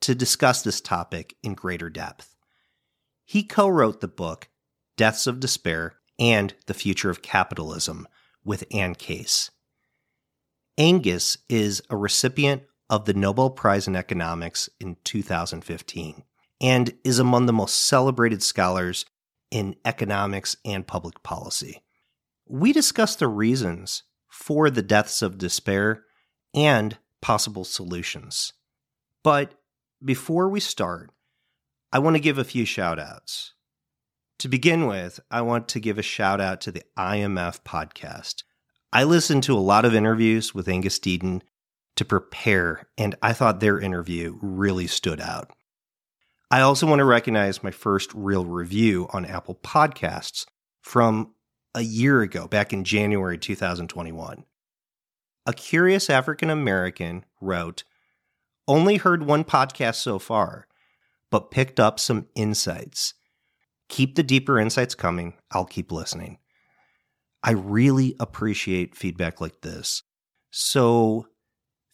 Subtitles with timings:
[0.00, 2.35] to discuss this topic in greater depth.
[3.26, 4.48] He co wrote the book
[4.96, 8.06] Deaths of Despair and the Future of Capitalism
[8.44, 9.50] with Anne Case.
[10.78, 16.22] Angus is a recipient of the Nobel Prize in Economics in 2015
[16.60, 19.04] and is among the most celebrated scholars
[19.50, 21.82] in economics and public policy.
[22.46, 26.04] We discuss the reasons for the deaths of despair
[26.54, 28.52] and possible solutions.
[29.24, 29.54] But
[30.04, 31.10] before we start,
[31.96, 33.54] I want to give a few shout outs.
[34.40, 38.42] To begin with, I want to give a shout out to the IMF podcast.
[38.92, 41.40] I listened to a lot of interviews with Angus Deaton
[41.94, 45.52] to prepare, and I thought their interview really stood out.
[46.50, 50.44] I also want to recognize my first real review on Apple Podcasts
[50.82, 51.32] from
[51.74, 54.44] a year ago, back in January 2021.
[55.46, 57.84] A curious African American wrote,
[58.68, 60.66] Only heard one podcast so far
[61.30, 63.14] but picked up some insights.
[63.88, 65.34] Keep the deeper insights coming.
[65.50, 66.38] I'll keep listening.
[67.42, 70.02] I really appreciate feedback like this.
[70.50, 71.28] So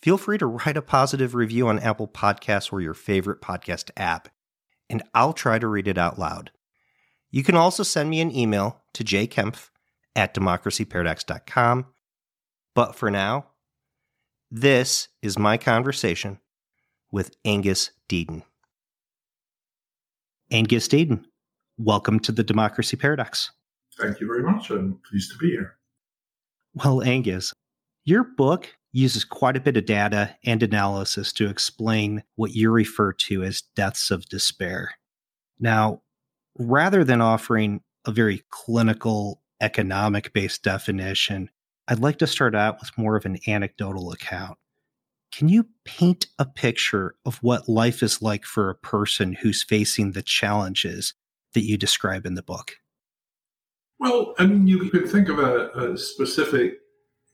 [0.01, 4.29] feel free to write a positive review on Apple Podcasts or your favorite podcast app,
[4.89, 6.51] and I'll try to read it out loud.
[7.31, 9.71] You can also send me an email to jkempf
[10.15, 11.87] at democracyparadox.com.
[12.75, 13.47] But for now,
[14.51, 16.39] this is my conversation
[17.11, 18.43] with Angus Deaton.
[20.53, 21.25] Angus Deaton,
[21.79, 23.51] welcome to the Democracy Paradox.
[23.99, 24.69] Thank you very much.
[24.69, 25.79] I'm pleased to be here.
[26.75, 27.55] Well, Angus,
[28.05, 33.15] your book uses quite a bit of data and analysis to explain what you refer
[33.15, 34.91] to as deaths of despair.
[35.59, 36.03] Now,
[36.59, 41.49] rather than offering a very clinical, economic based definition,
[41.89, 44.59] I'd like to start out with more of an anecdotal account.
[45.33, 50.13] Can you paint a picture of what life is like for a person who's facing
[50.13, 51.15] the challenges
[51.55, 52.77] that you describe in the book?
[53.99, 56.81] Well, I mean, you could think of a, a specific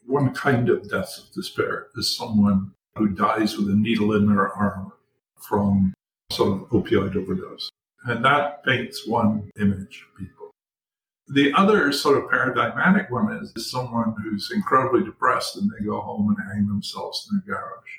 [0.07, 4.49] one kind of death of despair as someone who dies with a needle in their
[4.53, 4.93] arm
[5.37, 5.93] from
[6.31, 7.71] some opioid overdose.
[8.05, 10.38] And that paints one image people.
[11.31, 16.01] The other sort of paradigmatic one is, is someone who's incredibly depressed and they go
[16.01, 17.91] home and hang themselves in their garage.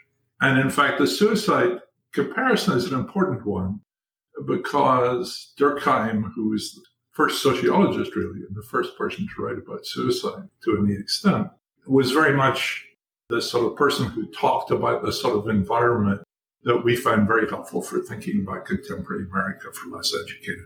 [0.42, 1.80] And in fact, the suicide
[2.12, 3.82] comparison is an important one
[4.46, 6.82] because Durkheim, who was the
[7.12, 11.48] first sociologist really and the first person to write about suicide to any extent,
[11.86, 12.86] was very much
[13.30, 16.22] the sort of person who talked about the sort of environment
[16.64, 20.66] that we find very helpful for thinking about contemporary America for less educated.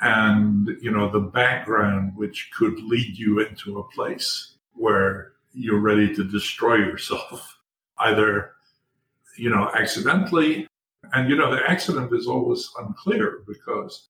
[0.00, 6.14] And, you know, the background which could lead you into a place where you're ready
[6.14, 7.58] to destroy yourself,
[7.98, 8.52] either,
[9.36, 10.68] you know, accidentally.
[11.12, 14.08] And, you know, the accident is always unclear because,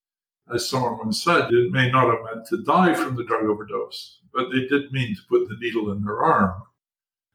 [0.52, 4.20] as someone once said, it may not have meant to die from the drug overdose,
[4.34, 6.62] but they did mean to put the needle in their arm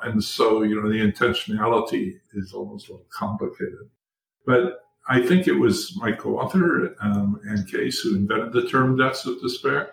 [0.03, 3.89] and so, you know, the intentionality is almost a little complicated.
[4.45, 8.97] But I think it was my co author, um, Anne Case, who invented the term
[8.97, 9.91] deaths of despair.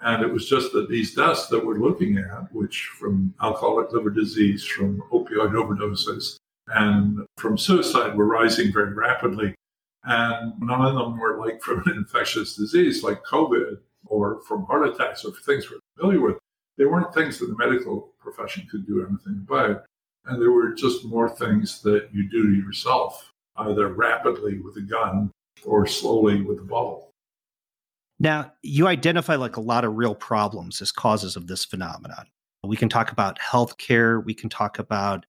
[0.00, 4.08] And it was just that these deaths that we're looking at, which from alcoholic liver
[4.08, 6.36] disease, from opioid overdoses,
[6.68, 9.54] and from suicide were rising very rapidly.
[10.04, 14.88] And none of them were like from an infectious disease like COVID or from heart
[14.88, 16.38] attacks or things we're familiar with.
[16.78, 19.84] They weren't things that the medical profession could do anything about.
[20.24, 24.82] And there were just more things that you do to yourself, either rapidly with a
[24.82, 25.30] gun
[25.64, 27.10] or slowly with a bottle.
[28.18, 32.26] Now, you identify like a lot of real problems as causes of this phenomenon.
[32.64, 35.26] We can talk about healthcare, we can talk about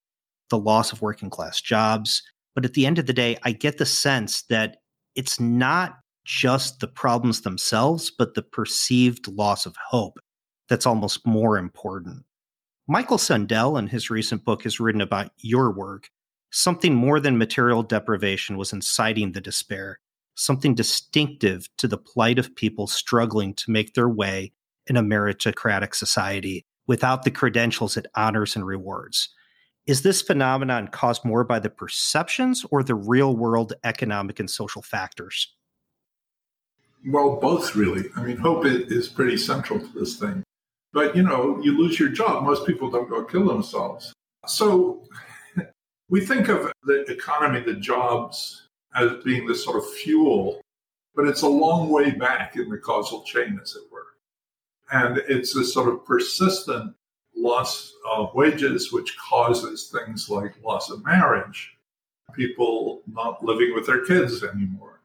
[0.49, 2.21] the loss of working class jobs.
[2.53, 4.77] But at the end of the day, I get the sense that
[5.15, 10.19] it's not just the problems themselves, but the perceived loss of hope
[10.69, 12.23] that's almost more important.
[12.87, 16.09] Michael Sandel, in his recent book, has written about your work.
[16.57, 19.99] Something more than material deprivation was inciting the despair,
[20.35, 24.53] something distinctive to the plight of people struggling to make their way
[24.87, 29.27] in a meritocratic society without the credentials it honors and rewards.
[29.85, 34.81] Is this phenomenon caused more by the perceptions or the real world economic and social
[34.81, 35.53] factors?
[37.05, 38.05] Well, both really.
[38.15, 40.41] I mean, hope is pretty central to this thing.
[40.93, 42.45] But you know, you lose your job.
[42.45, 44.13] Most people don't go kill themselves.
[44.47, 45.05] So
[46.09, 50.61] we think of the economy, the jobs, as being this sort of fuel,
[51.15, 54.05] but it's a long way back in the causal chain, as it were.
[54.91, 56.93] And it's a sort of persistent
[57.35, 61.75] loss of wages, which causes things like loss of marriage,
[62.33, 64.99] people not living with their kids anymore,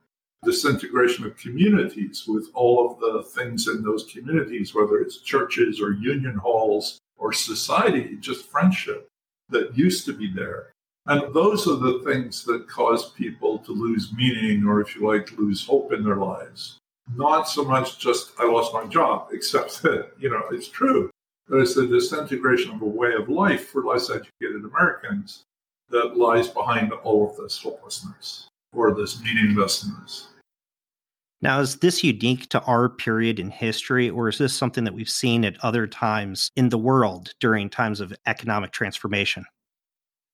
[0.45, 5.93] disintegration of communities with all of the things in those communities, whether it's churches or
[5.93, 9.09] union halls or society, just friendship
[9.49, 10.73] that used to be there.
[11.11, 15.37] And those are the things that cause people to lose meaning or, if you like,
[15.37, 16.79] lose hope in their lives.
[17.17, 21.11] Not so much just, I lost my job, except that, you know, it's true.
[21.49, 25.43] But it's the disintegration of a way of life for less educated Americans
[25.89, 30.29] that lies behind all of this hopelessness or this meaninglessness.
[31.43, 35.11] Now, is this unique to our period in history, or is this something that we've
[35.11, 39.45] seen at other times in the world during times of economic transformation?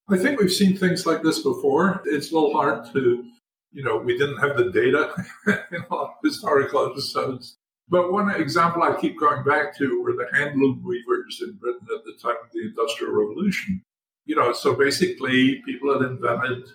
[0.08, 2.00] I think we've seen things like this before.
[2.04, 3.24] It's a little hard to,
[3.72, 5.12] you know, we didn't have the data
[5.72, 7.56] in all historical episodes.
[7.88, 12.04] But one example I keep going back to were the handloom weavers in Britain at
[12.04, 13.82] the time of the Industrial Revolution.
[14.26, 16.68] You know, so basically people had invented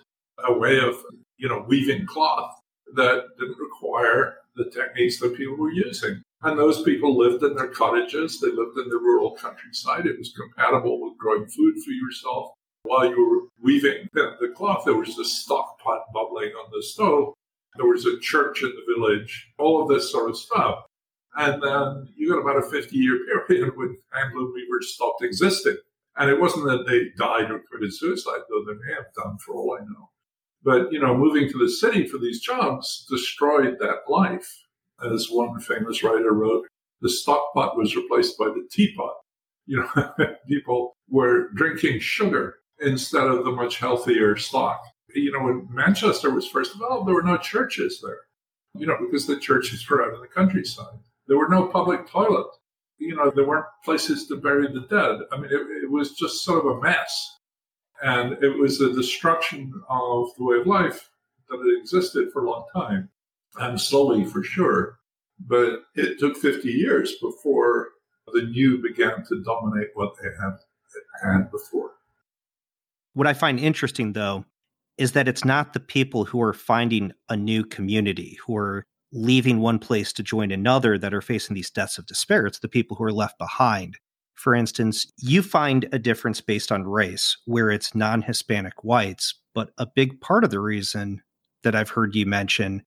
[0.44, 0.96] a way of,
[1.38, 2.52] you know, weaving cloth
[2.94, 6.22] that didn't require the techniques that people were using.
[6.42, 10.06] And those people lived in their cottages, they lived in the rural countryside.
[10.06, 12.52] It was compatible with growing food for yourself.
[12.84, 17.34] While you were weaving the cloth, there was a stock pot bubbling on the stove.
[17.76, 20.84] There was a church in the village, all of this sort of stuff.
[21.36, 25.78] And then you got about a 50 year period when handloom weavers stopped existing.
[26.16, 29.54] And it wasn't that they died or committed suicide, though they may have done for
[29.54, 30.10] all I know.
[30.62, 34.58] But, you know, moving to the city for these jobs destroyed that life.
[35.02, 36.66] As one famous writer wrote,
[37.00, 39.14] the stockpot was replaced by the teapot.
[39.66, 40.12] You know,
[40.48, 44.82] people were drinking sugar instead of the much healthier stock.
[45.14, 48.20] You know, when Manchester was first developed, there were no churches there,
[48.74, 50.98] you know, because the churches were out in the countryside.
[51.28, 52.58] There were no public toilets.
[52.98, 55.20] You know, there weren't places to bury the dead.
[55.32, 57.38] I mean, it, it was just sort of a mess.
[58.02, 61.10] And it was a destruction of the way of life
[61.48, 63.10] that had existed for a long time,
[63.58, 64.98] and slowly for sure.
[65.38, 67.90] But it took 50 years before
[68.32, 70.58] the new began to dominate what they had
[71.22, 71.92] had before.
[73.14, 74.44] What I find interesting, though,
[74.98, 79.60] is that it's not the people who are finding a new community, who are leaving
[79.60, 82.46] one place to join another that are facing these deaths of despair.
[82.46, 83.98] It's the people who are left behind
[84.34, 89.34] for instance, you find a difference based on race where it's non Hispanic whites.
[89.54, 91.22] But a big part of the reason
[91.62, 92.82] that I've heard you mention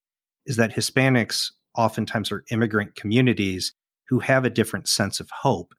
[0.45, 3.73] is that Hispanics oftentimes are immigrant communities
[4.09, 5.73] who have a different sense of hope.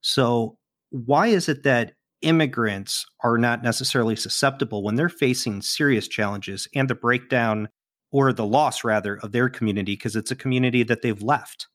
[0.00, 0.56] So,
[0.90, 1.92] why is it that
[2.24, 7.68] immigrants are not necessarily susceptible when they're facing serious challenges and the breakdown
[8.10, 11.68] or the loss rather of their community because it's a community that they've left.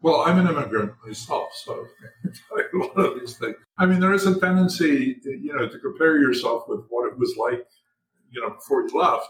[0.00, 1.86] Well, I'm an immigrant myself, so
[2.26, 3.56] a lot of these things.
[3.78, 7.34] I mean, there is a tendency, you know, to compare yourself with what it was
[7.36, 7.66] like,
[8.30, 9.28] you know, before you left.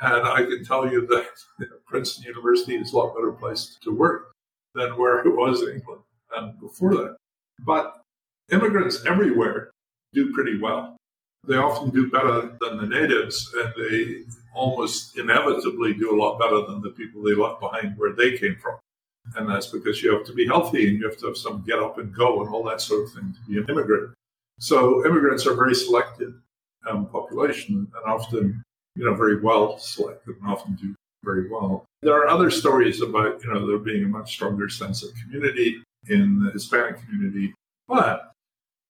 [0.00, 1.26] And I can tell you that
[1.58, 4.32] you know, Princeton University is a lot better place to work
[4.74, 6.02] than where it was in England
[6.36, 7.16] and before that.
[7.64, 8.03] But
[8.50, 9.70] immigrants everywhere
[10.12, 10.96] do pretty well.
[11.46, 14.22] They often do better than the natives, and they
[14.54, 18.56] almost inevitably do a lot better than the people they left behind where they came
[18.56, 18.78] from.
[19.36, 21.78] And that's because you have to be healthy and you have to have some get
[21.78, 24.14] up and go and all that sort of thing to be an immigrant.
[24.60, 26.34] So immigrants are a very selected
[26.88, 28.62] um, population and often,
[28.94, 31.84] you know, very well selected and often do very well.
[32.02, 35.82] There are other stories about, you know, there being a much stronger sense of community
[36.08, 37.54] in the Hispanic community.
[37.88, 38.30] But,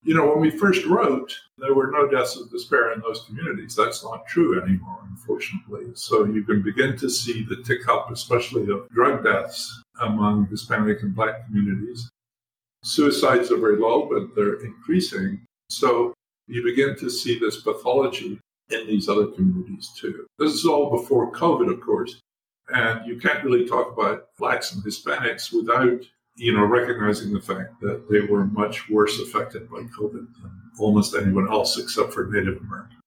[0.05, 3.75] you know, when we first wrote, there were no deaths of despair in those communities.
[3.75, 5.87] That's not true anymore, unfortunately.
[5.95, 11.03] So you can begin to see the tick up, especially of drug deaths among Hispanic
[11.03, 12.09] and Black communities.
[12.83, 15.41] Suicides are very low, but they're increasing.
[15.71, 16.13] So
[16.47, 18.39] you begin to see this pathology
[18.71, 20.27] in these other communities too.
[20.39, 22.21] This is all before COVID, of course.
[22.69, 26.01] And you can't really talk about blacks and Hispanics without,
[26.37, 31.15] you know, recognizing the fact that they were much worse affected by COVID than almost
[31.15, 33.01] anyone else except for Native Americans.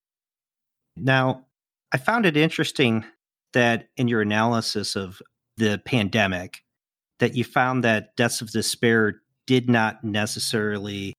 [0.96, 1.46] Now,
[1.92, 3.04] I found it interesting
[3.52, 5.20] that in your analysis of
[5.56, 6.64] the pandemic,
[7.18, 11.14] that you found that deaths of despair did not necessarily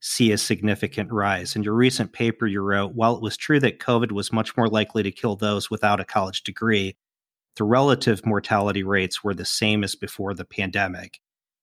[0.00, 1.56] see a significant rise.
[1.56, 4.68] In your recent paper, you wrote, while it was true that COVID was much more
[4.68, 6.96] likely to kill those without a college degree,
[7.56, 11.20] the relative mortality rates were the same as before the pandemic.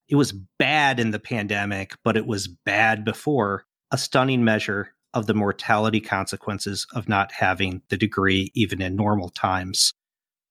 [0.09, 5.27] It was bad in the pandemic, but it was bad before, a stunning measure of
[5.27, 9.93] the mortality consequences of not having the degree even in normal times.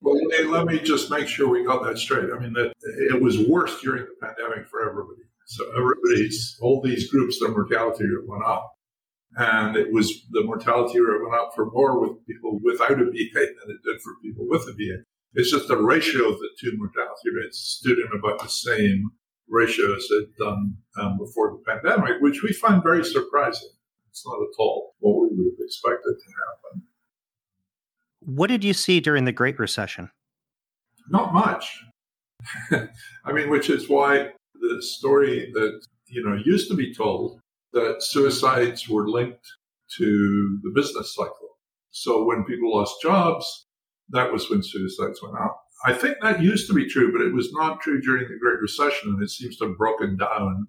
[0.01, 0.19] Well,
[0.49, 2.31] let me just make sure we got that straight.
[2.35, 2.73] I mean, that
[3.11, 5.23] it was worse during the pandemic for everybody.
[5.47, 8.73] So everybody's all these groups, their mortality rate went up,
[9.37, 13.35] and it was the mortality rate went up for more with people without a BA
[13.35, 15.05] than it did for people with a BA.
[15.35, 19.11] It's just the ratio of the two mortality rates stood in about the same
[19.53, 23.69] ratio as it done um, before the pandemic, which we find very surprising.
[24.09, 26.83] It's not at all what we would have expected to happen.
[28.21, 30.11] What did you see during the Great Recession?
[31.09, 31.85] Not much.
[33.25, 37.41] I mean, which is why the story that you know used to be told
[37.73, 39.47] that suicides were linked
[39.97, 41.59] to the business cycle.
[41.91, 43.67] So when people lost jobs,
[44.11, 45.65] that was when suicides went up.
[45.85, 48.61] I think that used to be true, but it was not true during the Great
[48.61, 50.69] Recession, and it seems to have broken down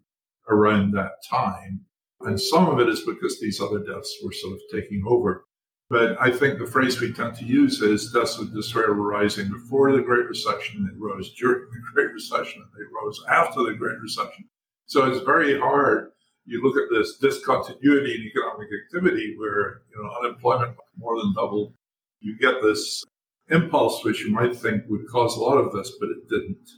[0.50, 1.82] around that time.
[2.22, 5.46] And some of it is because these other deaths were sort of taking over.
[5.90, 9.52] But I think the phrase we tend to use is deaths of despair were rising
[9.52, 13.76] before the Great Recession, they rose during the Great Recession, and they rose after the
[13.76, 14.46] Great Recession.
[14.88, 16.12] So it's very hard.
[16.46, 21.74] You look at this discontinuity in economic activity where you know unemployment more than doubled.
[22.20, 23.04] You get this
[23.50, 26.70] impulse which you might think would cause a lot of this, but it didn't.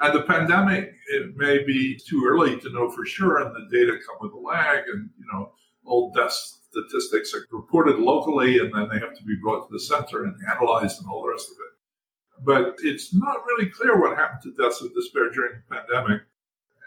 [0.00, 3.92] And the pandemic, it may be too early to know for sure, and the data
[3.92, 5.52] come with a lag, and you know,
[5.86, 6.32] old death
[6.72, 10.34] statistics are reported locally and then they have to be brought to the center and
[10.50, 12.44] analyzed and all the rest of it.
[12.44, 16.22] But it's not really clear what happened to deaths of despair during the pandemic.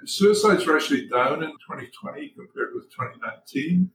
[0.05, 3.89] Suicides were actually down in 2020 compared with 2019.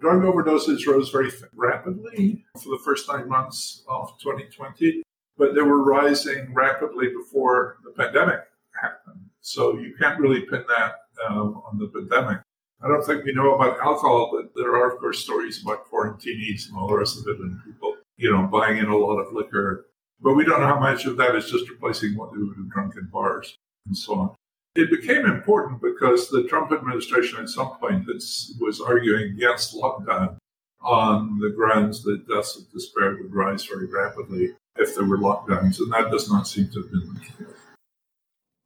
[0.00, 5.02] Drug overdoses rose very rapidly for the first nine months of 2020,
[5.38, 8.40] but they were rising rapidly before the pandemic
[8.80, 9.30] happened.
[9.40, 10.94] So you can't really pin that
[11.28, 12.40] um, on the pandemic.
[12.82, 16.68] I don't think we know about alcohol, but there are, of course, stories about quarantinis
[16.68, 19.32] and all the rest of it, and people, you know, buying in a lot of
[19.32, 19.86] liquor.
[20.20, 22.70] But we don't know how much of that is just replacing what they would have
[22.70, 24.34] drunk in bars and so on.
[24.76, 30.36] It became important because the Trump administration at some point was arguing against lockdown
[30.82, 35.78] on the grounds that deaths of despair would rise very rapidly if there were lockdowns,
[35.78, 37.54] and that does not seem to have been the case.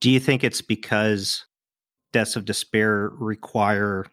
[0.01, 1.45] Do you think it's because
[2.13, 4.07] deaths of despair require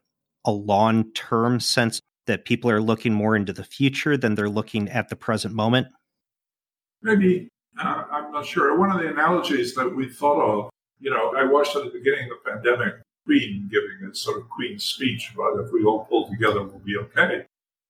[0.45, 4.89] a long term sense that people are looking more into the future than they're looking
[4.89, 5.87] at the present moment?
[7.01, 7.47] Maybe.
[7.79, 8.77] Uh, I'm not sure.
[8.77, 12.29] One of the analogies that we thought of, you know, I watched at the beginning
[12.31, 16.27] of the pandemic Queen giving a sort of Queen speech about if we all pull
[16.29, 17.45] together, we'll be okay.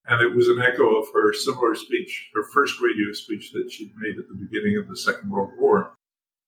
[0.07, 3.93] And it was an echo of her similar speech, her first radio speech that she'd
[3.97, 5.93] made at the beginning of the Second World War.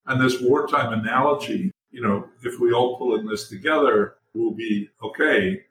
[0.05, 4.89] And this wartime analogy you know, if we all pull in this together, we'll be
[5.03, 5.61] okay.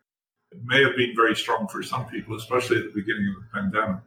[0.53, 3.61] It may have been very strong for some people, especially at the beginning of the
[3.61, 4.03] pandemic.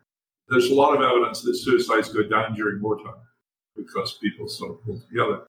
[0.47, 3.13] There's a lot of evidence that suicides go down during wartime
[3.75, 5.45] because people sort of pull together.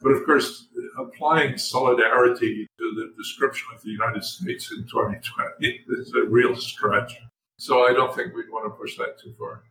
[0.00, 0.68] But of course,
[0.98, 7.12] applying solidarity to the description of the United States in 2020 is a real stretch.
[7.58, 9.62] So I don't think we'd want to push that too far.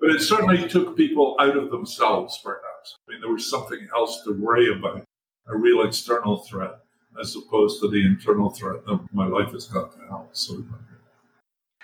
[0.00, 2.96] But it certainly took people out of themselves, perhaps.
[3.06, 5.04] I mean, there was something else to worry about,
[5.46, 6.78] a real external threat,
[7.20, 9.98] as opposed to the internal threat of my life has got to.
[10.32, 10.64] So,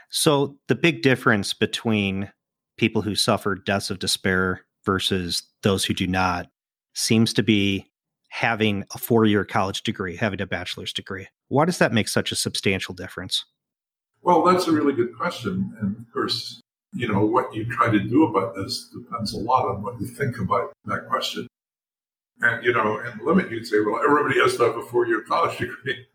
[0.08, 2.30] so the big difference between
[2.78, 6.48] people who suffer deaths of despair versus those who do not
[6.94, 7.90] seems to be
[8.28, 11.28] having a four year college degree, having a bachelor's degree.
[11.48, 13.44] Why does that make such a substantial difference?
[14.22, 15.76] Well, that's a really good question.
[15.80, 16.60] And of course,
[16.92, 20.06] you know, what you try to do about this depends a lot on what you
[20.06, 21.46] think about that question.
[22.40, 25.06] And, you know, in the limit, you'd say, well, everybody has to have a four
[25.06, 26.06] year college degree.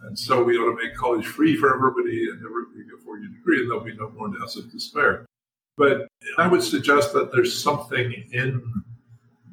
[0.00, 3.18] and so we ought to make college free for everybody and everybody get a four
[3.18, 5.26] year degree, and there'll be no more deaths of despair.
[5.76, 6.06] But
[6.38, 8.62] I would suggest that there's something in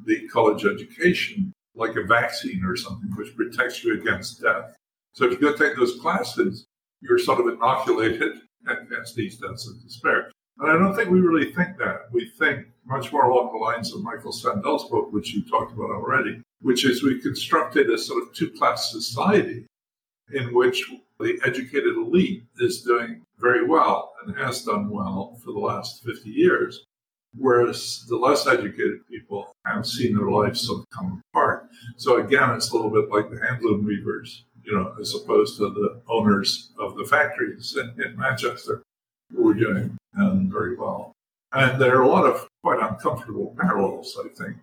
[0.05, 4.75] the college education, like a vaccine or something, which protects you against death.
[5.13, 6.65] So if you go take those classes,
[7.01, 10.31] you're sort of inoculated against these deaths of despair.
[10.59, 12.11] And I don't think we really think that.
[12.11, 15.91] We think much more along the lines of Michael Sandel's book, which you talked about
[15.91, 19.65] already, which is we constructed a sort of two class society
[20.33, 25.59] in which the educated elite is doing very well and has done well for the
[25.59, 26.85] last 50 years,
[27.38, 31.67] whereas the less educated people have seen their lives sort of come apart.
[31.97, 35.69] So again, it's a little bit like the handloom weavers, you know, as opposed to
[35.69, 38.83] the owners of the factories in, in Manchester
[39.33, 41.13] who are doing um, very well.
[41.53, 44.57] And there are a lot of quite uncomfortable parallels, I think,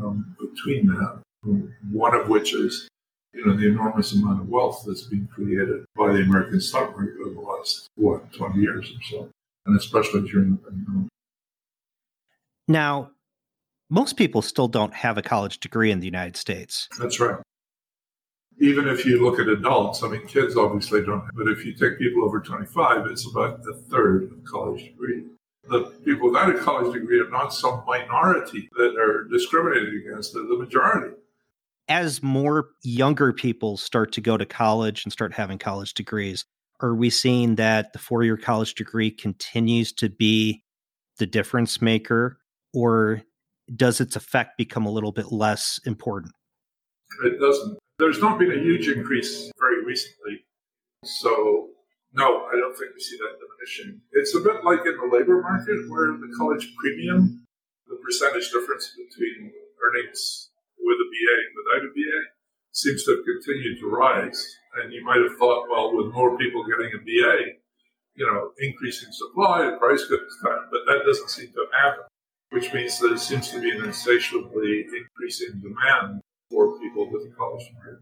[0.00, 1.20] um, between that.
[1.92, 2.88] One of which is
[3.34, 7.16] you know, the enormous amount of wealth that's been created by the American stock market
[7.20, 9.28] over the last, what, 20 years or so,
[9.66, 11.08] and especially during the pandemic.
[12.68, 13.10] Now,
[13.90, 16.88] most people still don't have a college degree in the United States.
[16.98, 17.36] That's right.
[18.60, 21.98] Even if you look at adults, I mean, kids obviously don't, but if you take
[21.98, 25.24] people over 25, it's about a third of college degree.
[25.64, 30.44] The people without a college degree are not some minority that are discriminated against, they're
[30.44, 31.14] the majority
[31.88, 36.44] as more younger people start to go to college and start having college degrees,
[36.80, 40.62] are we seeing that the four year college degree continues to be
[41.18, 42.38] the difference maker,
[42.74, 43.22] or
[43.74, 46.32] does its effect become a little bit less important?
[47.24, 47.78] It doesn't.
[47.98, 50.44] There's not been a huge increase very recently.
[51.04, 51.68] So,
[52.12, 54.00] no, I don't think we see that diminishing.
[54.12, 57.46] It's a bit like in the labor market where the college premium,
[57.86, 62.18] the percentage difference between earnings with a BA and without a BA
[62.72, 64.42] seems to have continued to rise.
[64.82, 67.62] And you might have thought, well, with more people getting a BA,
[68.16, 70.66] you know, increasing supply, the price goes down.
[70.70, 72.10] But that doesn't seem to have happened,
[72.54, 77.66] which means there seems to be an insatiably increasing demand for people with a college
[77.66, 77.98] degree.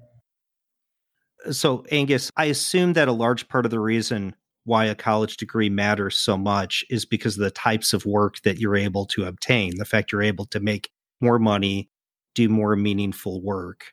[1.54, 5.70] So, Angus, I assume that a large part of the reason why a college degree
[5.70, 9.78] matters so much is because of the types of work that you're able to obtain,
[9.78, 11.88] the fact you're able to make more money
[12.34, 13.92] do more meaningful work.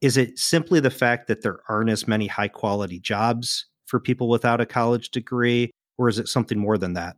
[0.00, 4.28] Is it simply the fact that there aren't as many high quality jobs for people
[4.28, 7.16] without a college degree, or is it something more than that?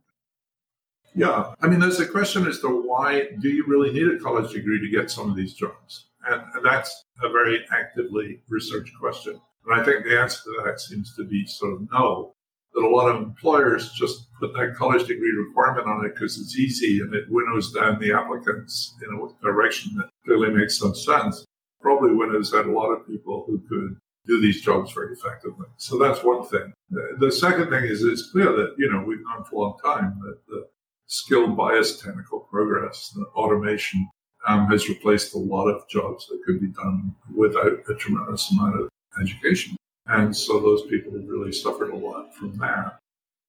[1.15, 4.53] Yeah, I mean, there's a question as to why do you really need a college
[4.53, 6.05] degree to get some of these jobs?
[6.27, 9.39] And, and that's a very actively researched question.
[9.65, 12.33] And I think the answer to that seems to be sort of no
[12.73, 16.57] that a lot of employers just put that college degree requirement on it because it's
[16.57, 21.45] easy and it winnows down the applicants in a direction that clearly makes some sense.
[21.81, 25.65] Probably winnows out a lot of people who could do these jobs very effectively.
[25.77, 26.73] So that's one thing.
[27.17, 30.19] The second thing is it's clear that, you know, we've known for a long time
[30.23, 30.67] that the
[31.09, 34.07] skill bias technical progress, the automation
[34.47, 38.79] um, has replaced a lot of jobs that could be done without a tremendous amount
[38.79, 39.75] of education.
[40.05, 42.99] And so those people really suffered a lot from that.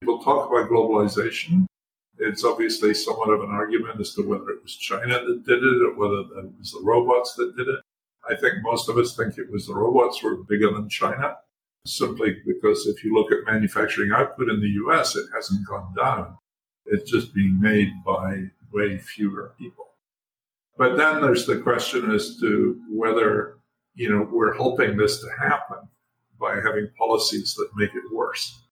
[0.01, 1.66] People talk about globalization.
[2.18, 5.83] It's obviously somewhat of an argument as to whether it was China that did it
[5.83, 7.81] or whether it was the robots that did it.
[8.29, 11.37] I think most of us think it was the robots were bigger than China,
[11.87, 16.37] simply because if you look at manufacturing output in the US, it hasn't gone down.
[16.90, 19.87] It's just being made by way fewer people.
[20.76, 23.59] But then there's the question as to whether,
[23.94, 25.88] you know, we're helping this to happen
[26.40, 28.62] by having policies that make it worse.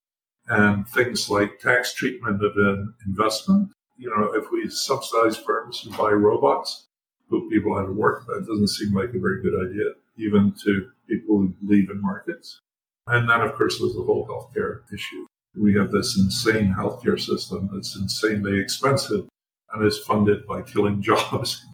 [0.48, 3.70] And things like tax treatment of an investment.
[3.98, 6.86] You know, if we subsidize firms who buy robots,
[7.28, 10.90] put people out of work, that doesn't seem like a very good idea, even to
[11.08, 12.60] people who believe in markets.
[13.06, 15.26] And then, of course, there's the whole healthcare issue.
[15.56, 19.28] We have this insane healthcare system that's insanely expensive
[19.72, 21.64] and is funded by killing jobs.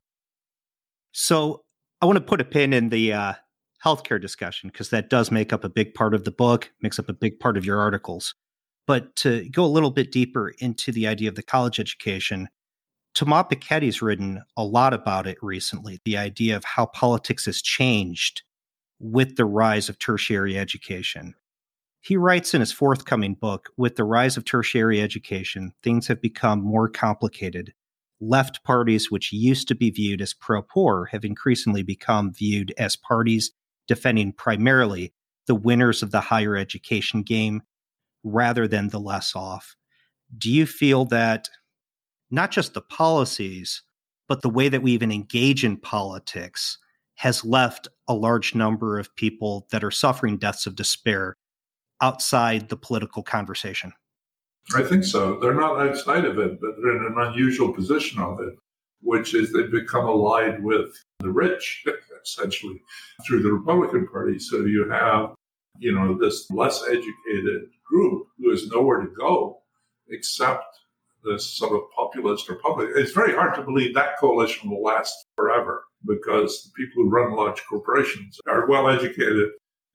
[1.12, 1.62] So
[2.00, 3.32] I want to put a pin in the uh,
[3.84, 7.08] healthcare discussion because that does make up a big part of the book, makes up
[7.08, 8.34] a big part of your articles.
[8.87, 12.48] But to go a little bit deeper into the idea of the college education,
[13.14, 18.42] Thomas Piketty's written a lot about it recently the idea of how politics has changed
[18.98, 21.34] with the rise of tertiary education.
[22.04, 26.60] He writes in his forthcoming book With the rise of tertiary education, things have become
[26.60, 27.72] more complicated.
[28.20, 32.94] Left parties, which used to be viewed as pro poor, have increasingly become viewed as
[32.94, 33.52] parties
[33.88, 35.14] defending primarily
[35.46, 37.62] the winners of the higher education game
[38.22, 39.74] rather than the less off.
[40.36, 41.48] Do you feel that
[42.30, 43.82] not just the policies,
[44.28, 46.76] but the way that we even engage in politics
[47.14, 51.38] has left a large number of people that are suffering deaths of despair
[52.04, 53.92] outside the political conversation?
[54.74, 55.38] I think so.
[55.40, 58.54] They're not outside of it, but they're in an unusual position of it,
[59.00, 60.90] which is they've become allied with
[61.20, 61.84] the rich,
[62.24, 62.80] essentially,
[63.24, 64.38] through the Republican Party.
[64.38, 65.34] So you have,
[65.78, 69.60] you know, this less educated group who has nowhere to go
[70.08, 70.64] except
[71.24, 72.90] this sort of populist republic.
[72.94, 77.34] It's very hard to believe that coalition will last forever because the people who run
[77.34, 79.48] large corporations are well educated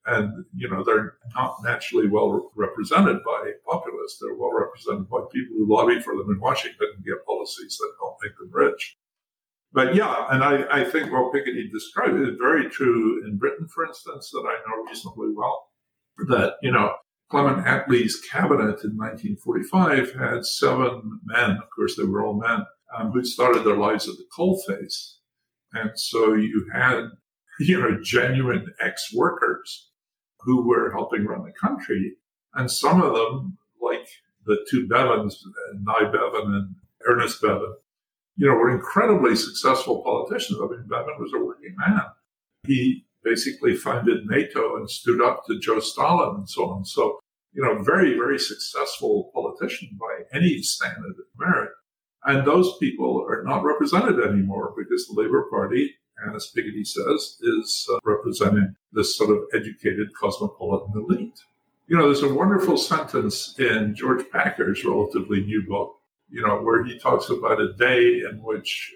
[0.09, 4.19] and you know they're not naturally well represented by populists.
[4.19, 7.93] They're well represented by people who lobby for them in Washington and get policies that
[7.99, 8.97] don't make them rich.
[9.71, 13.85] But yeah, and I, I think what Piketty described is very true in Britain, for
[13.85, 15.67] instance, that I know reasonably well.
[16.27, 16.95] That you know
[17.29, 22.65] Clement Attlee's cabinet in 1945 had seven men, of course, they were all men,
[22.97, 25.17] um, who started their lives at the coalface.
[25.73, 27.03] And so you had,
[27.59, 29.88] you know, genuine ex workers
[30.39, 32.13] who were helping run the country.
[32.54, 34.08] And some of them, like
[34.45, 35.43] the two Bevins,
[35.82, 36.75] Nye Bevan and
[37.06, 37.73] Ernest Bevin,
[38.36, 40.60] you know, were incredibly successful politicians.
[40.62, 42.02] I mean, Bevin was a working man.
[42.63, 46.86] He basically founded NATO and stood up to Joe Stalin and so on.
[46.86, 47.19] So,
[47.54, 51.71] you know, very, very successful politician by any standard of merit.
[52.25, 55.95] And those people are not represented anymore because the Labour Party,
[56.34, 61.39] as Piketty says, is uh, representing this sort of educated cosmopolitan elite.
[61.88, 65.95] You know, there's a wonderful sentence in George Packer's relatively new book,
[66.30, 68.93] you know, where he talks about a day in which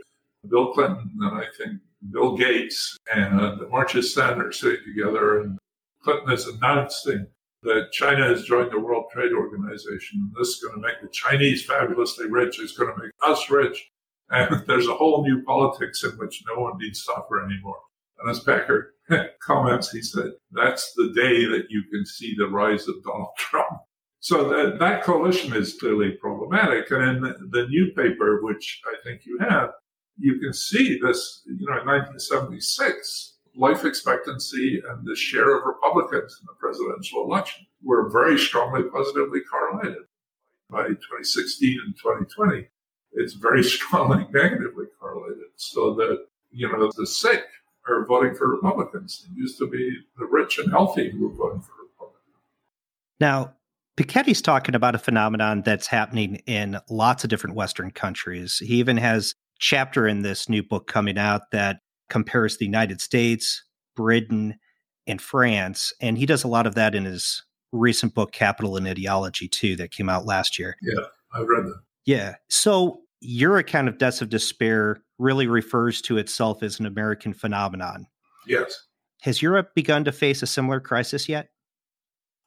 [0.47, 1.79] Bill Clinton and I think
[2.11, 5.57] Bill Gates and Amartya Sen are sitting together, and
[6.03, 7.27] Clinton is announcing
[7.63, 10.19] that China has joined the World Trade Organization.
[10.19, 12.59] And this is going to make the Chinese fabulously rich.
[12.59, 13.89] It's going to make us rich.
[14.29, 17.79] And there's a whole new politics in which no one needs suffer anymore.
[18.23, 18.93] And as Packer
[19.41, 23.79] comments, he said, that's the day that you can see the rise of Donald Trump.
[24.21, 26.89] So that, that coalition is clearly problematic.
[26.91, 29.71] And in the, the new paper, which I think you have,
[30.17, 36.39] you can see this, you know, in 1976, life expectancy and the share of Republicans
[36.39, 40.03] in the presidential election were very strongly positively correlated.
[40.69, 42.69] By 2016 and 2020,
[43.13, 45.49] it's very strongly negatively correlated.
[45.57, 47.43] So that, you know, the sick
[47.87, 49.27] are voting for Republicans.
[49.29, 52.23] It used to be the rich and healthy who were voting for Republicans.
[53.19, 53.55] Now,
[53.97, 58.57] Piketty's talking about a phenomenon that's happening in lots of different Western countries.
[58.57, 61.77] He even has chapter in this new book coming out that
[62.09, 63.63] compares the United States,
[63.95, 64.55] Britain,
[65.05, 65.93] and France.
[66.01, 69.75] And he does a lot of that in his recent book, Capital and Ideology, too,
[69.75, 70.75] that came out last year.
[70.81, 71.81] Yeah, I've read that.
[72.05, 72.35] Yeah.
[72.49, 78.05] So your account of deaths of despair really refers to itself as an American phenomenon.
[78.47, 78.85] Yes.
[79.21, 81.49] Has Europe begun to face a similar crisis yet?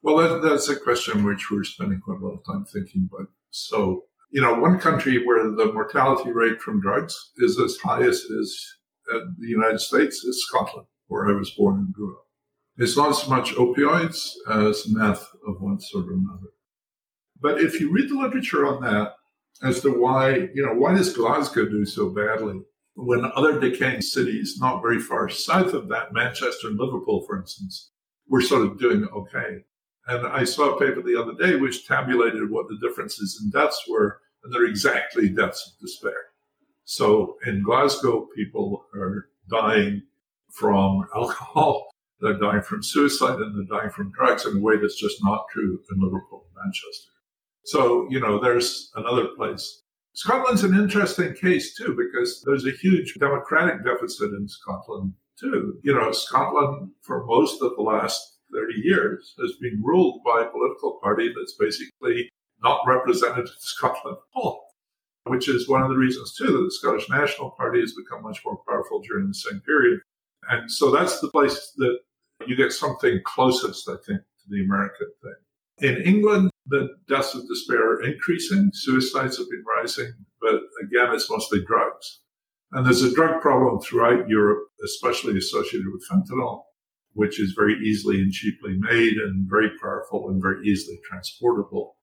[0.03, 3.27] Well, that, that's a question which we're spending quite a lot of time thinking about.
[3.49, 8.23] So, you know, one country where the mortality rate from drugs is as high as
[8.23, 8.77] it is
[9.11, 12.25] in the United States is Scotland, where I was born and grew up.
[12.77, 16.51] It's not so much opioids as meth of one sort or another.
[17.41, 19.13] But if you read the literature on that,
[19.63, 22.61] as to why, you know, why does Glasgow do so badly
[22.97, 27.91] when other decaying cities not very far south of that, Manchester and Liverpool, for instance,
[28.27, 29.63] were sort of doing okay.
[30.07, 33.83] And I saw a paper the other day which tabulated what the differences in deaths
[33.87, 36.17] were, and they're exactly deaths of despair.
[36.85, 40.01] So in Glasgow, people are dying
[40.49, 41.89] from alcohol,
[42.19, 45.45] they're dying from suicide, and they're dying from drugs in a way that's just not
[45.51, 47.11] true in Liverpool and Manchester.
[47.67, 49.83] So, you know, there's another place.
[50.13, 55.77] Scotland's an interesting case too, because there's a huge democratic deficit in Scotland too.
[55.83, 60.49] You know, Scotland for most of the last 30 years has been ruled by a
[60.49, 62.29] political party that's basically
[62.63, 64.69] not represented in Scotland at all,
[65.25, 68.39] which is one of the reasons, too, that the Scottish National Party has become much
[68.45, 69.99] more powerful during the same period.
[70.49, 71.99] And so that's the place that
[72.47, 75.33] you get something closest, I think, to the American thing.
[75.79, 78.71] In England, the deaths of despair are increasing.
[78.73, 80.11] Suicides have been rising,
[80.41, 82.21] but again, it's mostly drugs.
[82.71, 86.63] And there's a drug problem throughout Europe, especially associated with fentanyl,
[87.13, 91.95] which is very easily and cheaply made and very powerful and very easily transportable.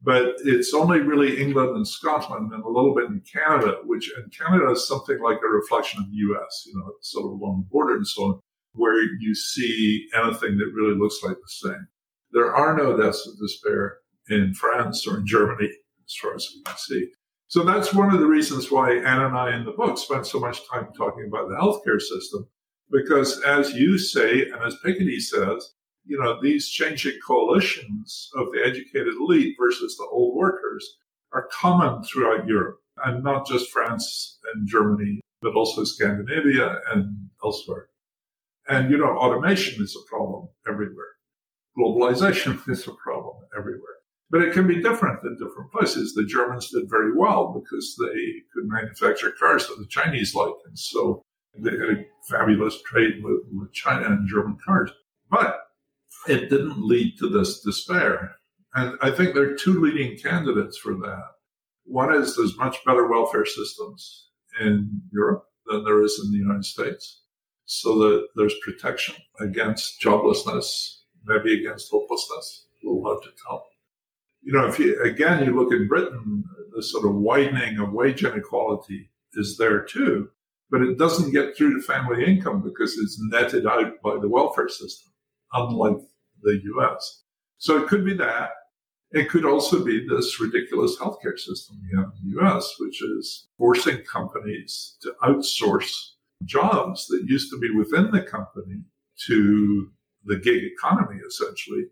[0.00, 4.30] But it's only really England and Scotland and a little bit in Canada, which in
[4.30, 7.70] Canada is something like a reflection of the US, you know, sort of along the
[7.70, 8.40] border and so on,
[8.72, 11.88] where you see anything that really looks like the same.
[12.32, 15.70] There are no deaths of despair in France or in Germany,
[16.06, 17.08] as far as we can see.
[17.48, 20.38] So that's one of the reasons why Anne and I in the book spent so
[20.38, 22.46] much time talking about the healthcare system,
[22.90, 25.72] because as you say, and as Piketty says,
[26.04, 30.96] you know, these changing coalitions of the educated elite versus the old workers
[31.32, 37.88] are common throughout Europe and not just France and Germany, but also Scandinavia and elsewhere.
[38.68, 41.17] And, you know, automation is a problem everywhere.
[41.78, 43.82] Globalization is a problem everywhere.
[44.30, 46.12] But it can be different in different places.
[46.12, 50.66] The Germans did very well because they could manufacture cars that the Chinese liked.
[50.66, 51.22] And so
[51.58, 54.90] they had a fabulous trade with, with China and German cars.
[55.30, 55.60] But
[56.26, 58.36] it didn't lead to this despair.
[58.74, 61.24] And I think there are two leading candidates for that.
[61.84, 64.28] One is there's much better welfare systems
[64.60, 67.22] in Europe than there is in the United States.
[67.64, 70.97] So that there's protection against joblessness,
[71.28, 72.66] maybe against hopelessness.
[72.82, 73.66] We'll have to tell
[74.42, 78.24] you know, if you again you look in Britain, the sort of widening of wage
[78.24, 80.30] inequality is there too,
[80.70, 84.68] but it doesn't get through to family income because it's netted out by the welfare
[84.68, 85.12] system,
[85.52, 85.98] unlike
[86.42, 87.24] the U.S.
[87.58, 88.50] So it could be that.
[89.10, 93.48] It could also be this ridiculous healthcare system we have in the U.S., which is
[93.56, 96.10] forcing companies to outsource
[96.44, 98.82] jobs that used to be within the company
[99.26, 99.90] to
[100.28, 101.84] the gig economy, essentially,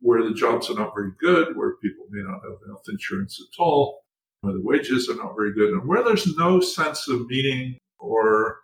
[0.00, 3.60] where the jobs are not very good, where people may not have health insurance at
[3.60, 4.02] all,
[4.40, 8.58] where the wages are not very good, and where there's no sense of meaning or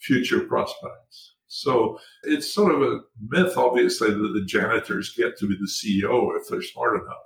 [0.00, 1.34] future prospects.
[1.48, 6.30] So it's sort of a myth, obviously, that the janitors get to be the CEO
[6.38, 7.16] if they're smart enough.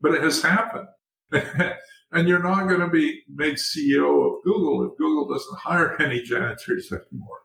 [0.00, 0.88] But it has happened.
[1.32, 6.22] and you're not going to be made CEO of Google if Google doesn't hire any
[6.22, 7.38] janitors anymore.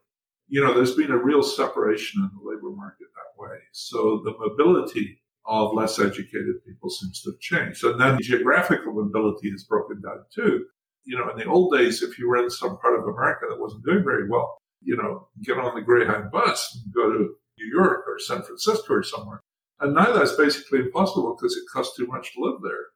[0.47, 3.07] You know, there's been a real separation in the labor market
[3.49, 3.59] way.
[3.71, 7.83] So the mobility of less educated people seems to have changed.
[7.83, 10.65] And then geographical mobility is broken down too.
[11.05, 13.59] You know, in the old days, if you were in some part of America that
[13.59, 17.65] wasn't doing very well, you know, get on the Greyhound bus and go to New
[17.65, 19.41] York or San Francisco or somewhere.
[19.79, 22.87] And now that's basically impossible because it costs too much to live there.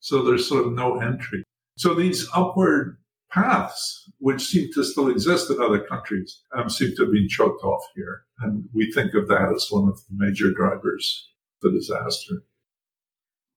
[0.00, 1.44] So there's sort of no entry.
[1.78, 2.98] So these upward
[3.34, 7.64] paths, which seem to still exist in other countries, um, seem to have been choked
[7.64, 8.22] off here.
[8.40, 11.28] And we think of that as one of the major drivers
[11.62, 12.44] of the disaster.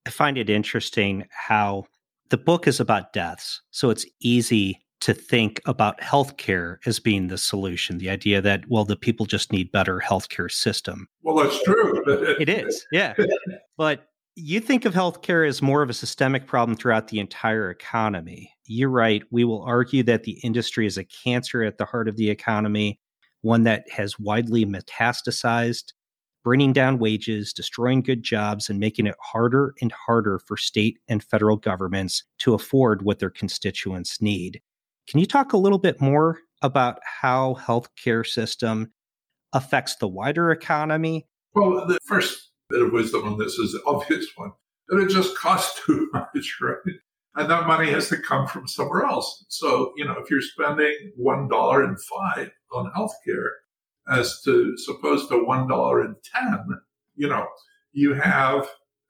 [0.06, 1.84] I find it interesting how
[2.30, 3.62] the book is about deaths.
[3.70, 7.98] So it's easy to think about healthcare as being the solution.
[7.98, 11.08] The idea that, well, the people just need better healthcare system.
[11.22, 12.02] Well, that's true.
[12.40, 13.14] it is, yeah.
[13.76, 14.08] But
[14.38, 18.52] you think of healthcare as more of a systemic problem throughout the entire economy.
[18.66, 19.22] You're right.
[19.30, 23.00] We will argue that the industry is a cancer at the heart of the economy,
[23.42, 25.92] one that has widely metastasized
[26.48, 31.22] bringing down wages, destroying good jobs, and making it harder and harder for state and
[31.22, 34.60] federal governments to afford what their constituents need.
[35.08, 38.92] Can you talk a little bit more about how healthcare system
[39.52, 41.26] affects the wider economy?
[41.54, 44.52] Well, the first bit of wisdom on this is the obvious one
[44.88, 46.76] that it just costs too much, right?
[47.36, 49.44] And that money has to come from somewhere else.
[49.48, 53.50] So, you know, if you're spending one dollar and five on healthcare,
[54.10, 56.64] as to supposed to one dollar and ten,
[57.14, 57.46] you know,
[57.92, 58.68] you have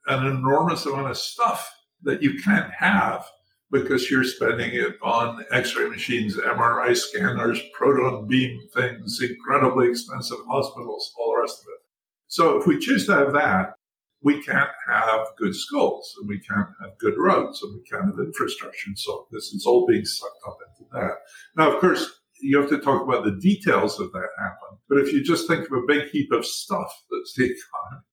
[0.09, 3.25] an enormous amount of stuff that you can't have
[3.71, 11.12] because you're spending it on x-ray machines, MRI scanners, proton beam things, incredibly expensive hospitals,
[11.18, 11.88] all the rest of it.
[12.29, 13.75] So if we choose to have that,
[14.23, 18.19] we can't have good schools and we can't have good roads and we can't have
[18.19, 18.88] infrastructure.
[18.88, 21.19] And so this is all being sucked up into that.
[21.57, 24.79] Now, of course, you have to talk about the details of that happen.
[24.88, 28.05] But if you just think of a big heap of stuff that's the economy,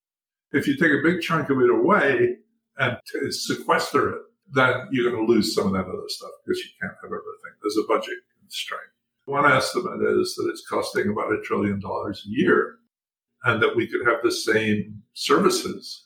[0.52, 2.38] if you take a big chunk of it away
[2.78, 6.60] and t- sequester it, then you're going to lose some of that other stuff because
[6.60, 7.54] you can't have everything.
[7.62, 8.84] There's a budget constraint.
[9.26, 12.76] One estimate is that it's costing about a trillion dollars a year
[13.46, 16.06] and that we could have the same services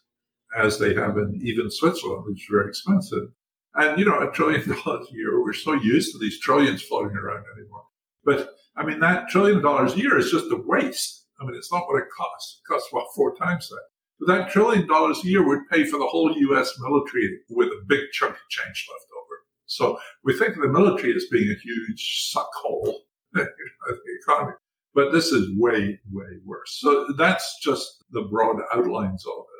[0.58, 3.30] as they have in even Switzerland, which is very expensive.
[3.75, 7.17] And, you know, a trillion dollars a year, we're so used to these trillions floating
[7.17, 7.84] around anymore.
[8.25, 11.25] But I mean, that trillion dollars a year is just a waste.
[11.39, 12.60] I mean, it's not what it costs.
[12.62, 13.82] It costs about four times that.
[14.19, 16.73] But that trillion dollars a year would pay for the whole U.S.
[16.80, 19.36] military with a big chunk of change left over.
[19.65, 23.04] So we think of the military as being a huge suck hole
[23.36, 23.47] in
[23.88, 24.54] the economy.
[24.93, 26.80] But this is way, way worse.
[26.80, 29.60] So that's just the broad outlines of it.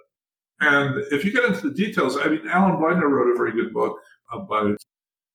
[0.62, 3.74] And if you get into the details, I mean, Alan Blinder wrote a very good
[3.74, 3.98] book
[4.32, 4.76] about,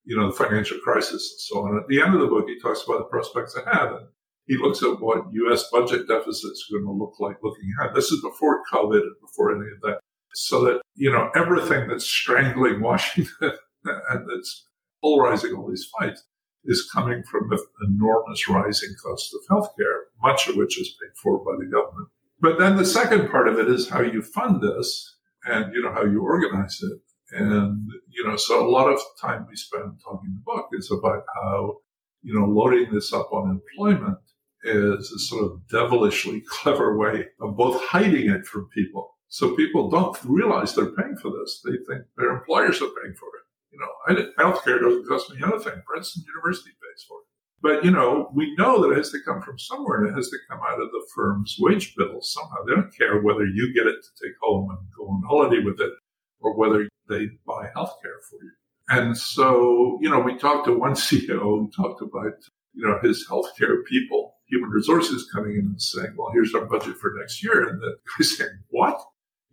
[0.04, 1.78] you know, the financial crisis and so on.
[1.78, 3.88] At the end of the book, he talks about the prospects ahead.
[3.88, 4.06] And
[4.46, 5.70] he looks at what U.S.
[5.70, 7.94] budget deficits are going to look like looking ahead.
[7.94, 10.00] This is before COVID and before any of that.
[10.34, 13.32] So that, you know, everything that's strangling Washington
[13.84, 14.66] and that's
[15.00, 16.24] polarizing all these fights
[16.64, 21.38] is coming from the enormous rising cost of healthcare, much of which is paid for
[21.38, 22.08] by the government.
[22.40, 25.92] But then the second part of it is how you fund this and, you know,
[25.92, 26.98] how you organize it.
[27.36, 31.22] And, you know, so a lot of time we spend talking the book is about
[31.34, 31.78] how,
[32.22, 34.18] you know, loading this up on employment
[34.62, 39.14] is a sort of devilishly clever way of both hiding it from people.
[39.28, 41.60] So people don't realize they're paying for this.
[41.64, 43.43] They think their employers are paying for it.
[43.74, 45.82] You know, healthcare doesn't cost me anything.
[45.86, 47.26] Princeton University pays for it.
[47.62, 50.28] But, you know, we know that it has to come from somewhere and it has
[50.28, 52.62] to come out of the firm's wage bill somehow.
[52.66, 55.80] They don't care whether you get it to take home and go on holiday with
[55.80, 55.92] it
[56.40, 58.52] or whether they buy healthcare for you.
[58.88, 62.34] And so, you know, we talked to one CEO who talked about,
[62.74, 66.96] you know, his healthcare people human resources coming in and saying, well, here's our budget
[66.96, 67.68] for next year.
[67.68, 69.00] And the guy saying, what?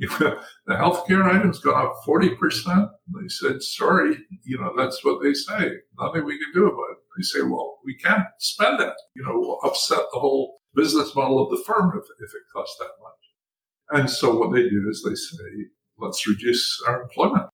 [0.19, 2.89] the healthcare item's gone up 40%.
[3.21, 5.71] They said, sorry, you know, that's what they say.
[5.99, 6.97] Nothing we can do about it.
[7.17, 8.95] They say, well, we can't spend that.
[9.15, 12.77] You know, we'll upset the whole business model of the firm if, if it costs
[12.79, 13.99] that much.
[14.01, 15.67] And so what they do is they say,
[15.99, 17.47] let's reduce our employment.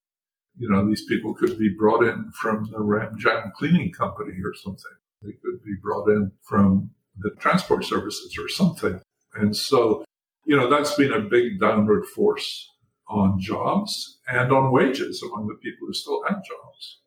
[0.57, 4.53] You know, these people could be brought in from the Ram Jam cleaning company or
[4.53, 4.83] something.
[5.21, 9.01] They could be brought in from the transport services or something.
[9.35, 10.05] And so,
[10.47, 12.73] you know, that's been a big downward force
[13.09, 16.99] on jobs and on wages among the people who still have jobs.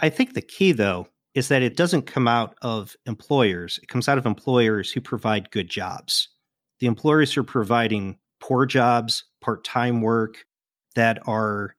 [0.00, 3.80] I think the key, though, is that it doesn't come out of employers.
[3.82, 6.28] It comes out of employers who provide good jobs.
[6.80, 10.44] The employers who are providing poor jobs, part time work,
[10.94, 11.76] that are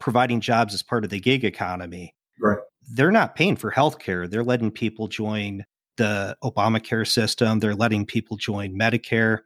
[0.00, 2.14] providing jobs as part of the gig economy.
[2.40, 2.58] Right.
[2.94, 4.26] They're not paying for health care.
[4.26, 5.66] They're letting people join
[5.96, 7.60] the Obamacare system.
[7.60, 9.40] They're letting people join Medicare.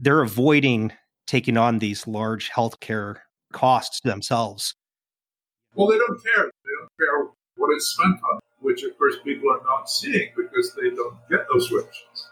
[0.00, 0.92] They're avoiding
[1.26, 3.16] taking on these large healthcare
[3.52, 4.74] costs themselves.
[5.74, 6.44] Well, they don't care.
[6.44, 10.74] They don't care what it's spent on, which of course people are not seeing because
[10.74, 12.28] they don't get those wages.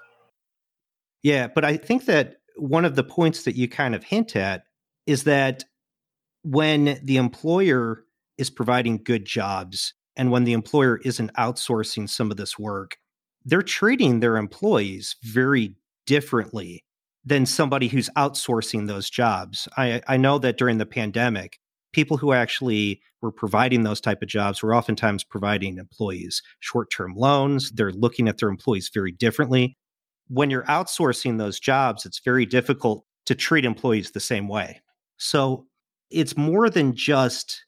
[1.23, 4.65] Yeah, but I think that one of the points that you kind of hint at
[5.07, 5.65] is that
[6.43, 8.05] when the employer
[8.39, 12.97] is providing good jobs and when the employer isn't outsourcing some of this work,
[13.45, 15.75] they're treating their employees very
[16.07, 16.85] differently
[17.29, 19.69] than somebody who's outsourcing those jobs.
[19.77, 21.59] I, I know that during the pandemic,
[21.93, 27.71] people who actually were providing those type of jobs were oftentimes providing employees short-term loans.
[27.71, 29.77] They're looking at their employees very differently.
[30.29, 34.81] When you're outsourcing those jobs, it's very difficult to treat employees the same way.
[35.19, 35.67] So
[36.11, 37.65] it's more than just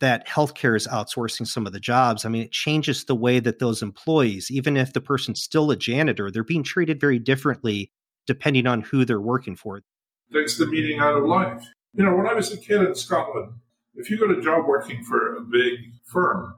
[0.00, 2.24] that healthcare is outsourcing some of the jobs.
[2.24, 5.76] I mean, it changes the way that those employees, even if the person's still a
[5.76, 7.90] janitor, they're being treated very differently
[8.26, 9.82] depending on who they're working for.
[10.32, 11.64] Takes the meaning out of life.
[11.94, 13.52] You know, when I was a kid in Scotland,
[13.94, 16.54] if you got a job working for a big firm,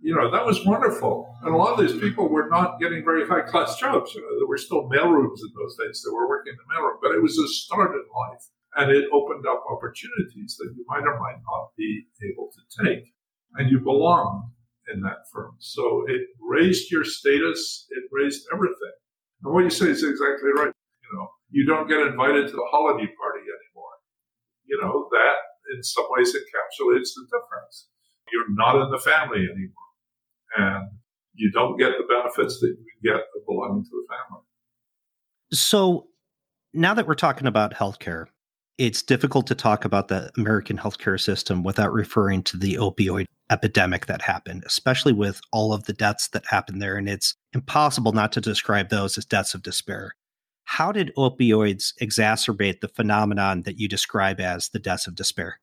[0.00, 1.34] you know, that was wonderful.
[1.42, 4.14] And a lot of these people were not getting very high class jobs.
[4.14, 6.02] You know, there were still mailrooms in those days.
[6.02, 8.44] that were working in the mailroom, but it was a start in life
[8.76, 13.12] and it opened up opportunities that you might or might not be able to take.
[13.54, 14.52] And you belong
[14.92, 15.56] in that firm.
[15.58, 18.92] So it raised your status, it raised everything.
[19.42, 20.72] And what you say is exactly right.
[21.66, 23.94] You don't get invited to the holiday party anymore.
[24.66, 25.34] You know, that
[25.74, 27.88] in some ways encapsulates the difference.
[28.32, 29.90] You're not in the family anymore.
[30.56, 30.90] And
[31.34, 34.44] you don't get the benefits that you get of belonging to the family.
[35.52, 36.06] So
[36.72, 38.26] now that we're talking about healthcare,
[38.78, 44.06] it's difficult to talk about the American healthcare system without referring to the opioid epidemic
[44.06, 46.94] that happened, especially with all of the deaths that happened there.
[46.94, 50.12] And it's impossible not to describe those as deaths of despair.
[50.66, 55.60] How did opioids exacerbate the phenomenon that you describe as the deaths of despair?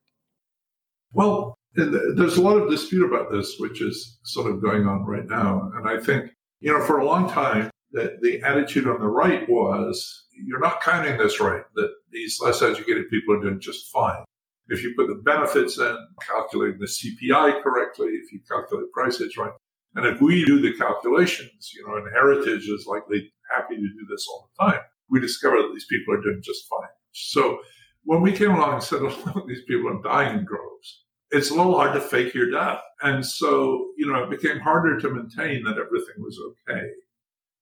[1.12, 5.28] Well, there's a lot of dispute about this, which is sort of going on right
[5.28, 5.72] now.
[5.76, 6.32] And I think,
[6.62, 10.82] you know, for a long time, that the attitude on the right was you're not
[10.82, 14.24] counting this right, that these less educated people are doing just fine.
[14.70, 19.52] If you put the benefits in, calculating the CPI correctly, if you calculate prices right,
[19.96, 24.08] and if we do the calculations, you know, and Heritage is likely happy to do
[24.10, 26.90] this all the time, we discover that these people are doing just fine.
[27.12, 27.60] So
[28.06, 31.56] when we came along and said, oh, these people are dying in droves, it's a
[31.56, 32.82] little hard to fake your death.
[33.02, 36.40] And so, you know, it became harder to maintain that everything was
[36.70, 36.88] okay.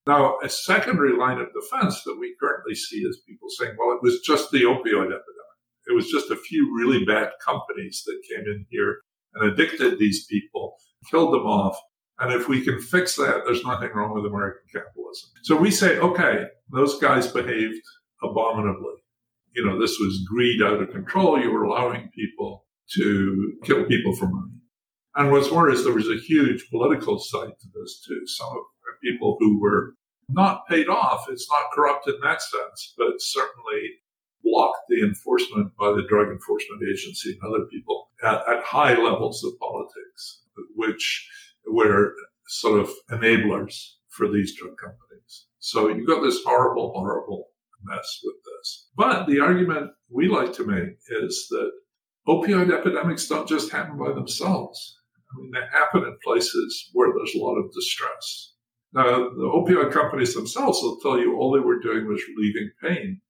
[0.08, 4.02] Now, a secondary line of defense that we currently see is people saying, well, it
[4.02, 5.22] was just the opioid epidemic.
[5.88, 8.98] It was just a few really bad companies that came in here
[9.36, 10.76] and addicted these people,
[11.10, 11.78] killed them off.
[12.20, 15.30] And if we can fix that, there's nothing wrong with American capitalism.
[15.43, 17.82] So we say, okay, those guys behaved
[18.24, 18.95] abominably.
[19.55, 21.39] You know, this was greed out of control.
[21.39, 24.51] You were allowing people to kill people for money.
[25.16, 28.22] And what's more is there was a huge political side to this too.
[28.28, 28.55] Some
[29.03, 29.95] people who were
[30.30, 33.89] not paid off, it's not corrupt in that sense, but certainly
[34.43, 39.43] blocked the enforcement by the Drug Enforcement Agency and other people at, at high levels
[39.43, 40.43] of politics,
[40.76, 41.28] which
[41.68, 42.14] were
[42.47, 45.47] sort of enablers for these drug companies.
[45.59, 47.47] So you've got this horrible, horrible
[47.84, 48.89] mess with this.
[48.95, 51.72] But the argument we like to make is that
[52.28, 54.97] opioid epidemics don't just happen by themselves.
[55.32, 58.53] I mean, they happen in places where there's a lot of distress.
[58.93, 63.22] Now, the opioid companies themselves will tell you all they were doing was relieving pain.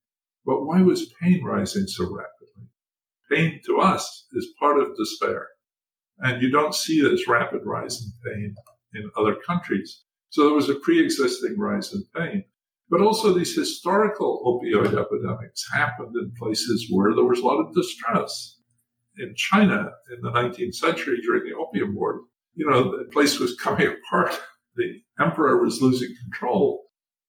[0.45, 2.69] But why was pain rising so rapidly?
[3.29, 5.49] Pain to us is part of despair.
[6.21, 8.55] And you don't see this rapid rise in pain
[8.93, 10.03] in other countries.
[10.29, 12.43] So there was a pre-existing rise in pain.
[12.89, 17.73] But also these historical opioid epidemics happened in places where there was a lot of
[17.73, 18.57] distress
[19.17, 22.21] in China in the 19th century during the Opium War,
[22.53, 24.39] you know, the place was coming apart.
[24.75, 26.83] The emperor was losing control.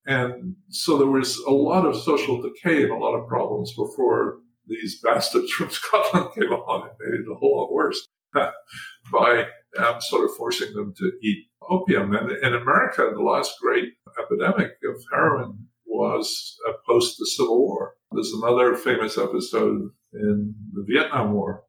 [0.07, 4.39] And so there was a lot of social decay and a lot of problems before
[4.67, 8.09] these bastards from Scotland came along and made it a whole lot worse
[9.13, 9.47] by
[9.79, 12.15] um, sort of forcing them to eat opium.
[12.15, 17.95] And in America, the last great epidemic of heroin was uh, post the Civil War.
[18.13, 21.65] There's another famous episode in the Vietnam War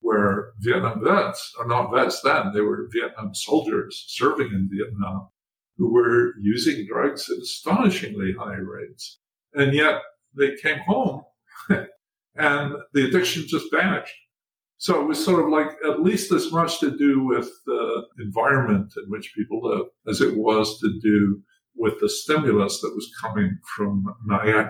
[0.00, 5.28] where Vietnam vets are not vets then, they were Vietnam soldiers serving in Vietnam
[5.78, 9.18] who were using drugs at astonishingly high rates.
[9.52, 10.02] And yet
[10.34, 11.22] they came home
[12.36, 14.14] and the addiction just vanished.
[14.78, 18.92] So it was sort of like at least as much to do with the environment
[18.96, 21.42] in which people live as it was to do
[21.74, 24.68] with the stimulus that was coming from an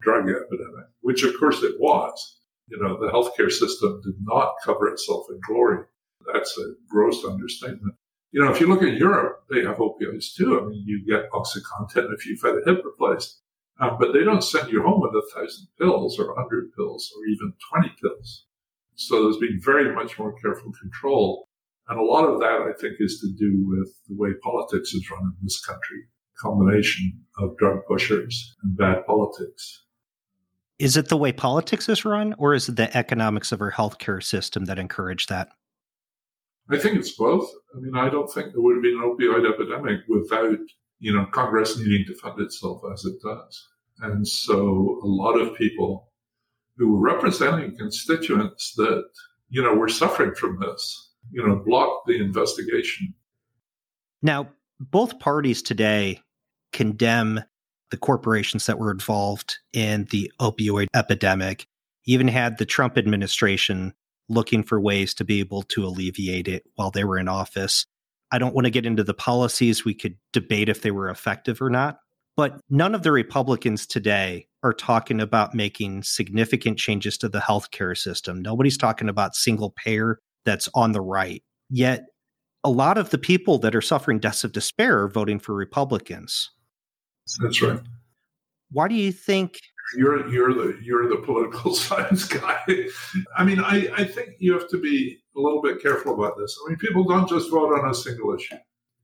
[0.00, 2.40] drug epidemic, which of course it was
[2.70, 5.84] you know, the healthcare system did not cover itself in glory.
[6.32, 7.94] That's a gross understatement.
[8.30, 10.58] You know, if you look at Europe, they have opioids too.
[10.58, 13.40] I mean, you get OxyContin if you've had a hip replaced,
[13.80, 17.12] um, but they don't send you home with a thousand pills or a hundred pills
[17.16, 18.46] or even 20 pills.
[19.00, 21.48] So there's been very much more careful control.
[21.88, 25.10] And a lot of that, I think, is to do with the way politics is
[25.10, 26.02] run in this country.
[26.38, 29.84] Combination of drug pushers and bad politics.
[30.78, 34.22] Is it the way politics is run, or is it the economics of our healthcare
[34.22, 35.48] system that encourage that?
[36.70, 37.50] I think it's both.
[37.74, 40.58] I mean, I don't think there would have been an opioid epidemic without,
[40.98, 43.68] you know, Congress needing to fund itself as it does.
[44.00, 46.09] And so a lot of people
[46.80, 49.04] who were representing constituents that,
[49.50, 53.12] you know, were suffering from this, you know, blocked the investigation.
[54.22, 54.48] Now,
[54.80, 56.22] both parties today
[56.72, 57.44] condemn
[57.90, 61.66] the corporations that were involved in the opioid epidemic.
[62.06, 63.92] Even had the Trump administration
[64.30, 67.84] looking for ways to be able to alleviate it while they were in office.
[68.32, 69.84] I don't want to get into the policies.
[69.84, 71.98] We could debate if they were effective or not.
[72.38, 77.96] But none of the Republicans today are talking about making significant changes to the healthcare
[77.96, 78.42] system.
[78.42, 81.42] Nobody's talking about single payer that's on the right.
[81.68, 82.06] Yet,
[82.62, 86.50] a lot of the people that are suffering deaths of despair are voting for Republicans.
[87.40, 87.80] That's right.
[88.72, 89.58] Why do you think
[89.96, 92.60] you're you're the you're the political science guy?
[93.36, 96.56] I mean, I, I think you have to be a little bit careful about this.
[96.64, 98.56] I mean, people don't just vote on a single issue.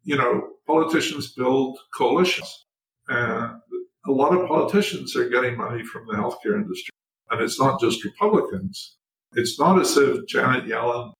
[0.04, 2.66] You know, politicians build coalitions,
[3.08, 3.60] and
[4.06, 6.92] a lot of politicians are getting money from the healthcare industry,
[7.30, 8.96] and it's not just Republicans.
[9.32, 11.12] It's not as if Janet Yellen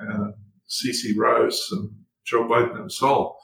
[0.00, 0.34] and
[0.66, 1.90] Ceci Rouse and
[2.24, 3.36] Joe Biden himself